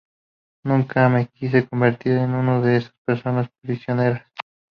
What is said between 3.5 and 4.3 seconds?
prisioneras.